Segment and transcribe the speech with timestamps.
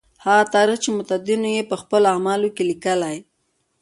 [0.25, 3.17] هغه تاریخ چې متدینو یې په خپلو اعمالو لیکلی.